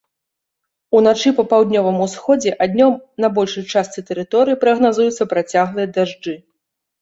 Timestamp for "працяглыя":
5.35-5.87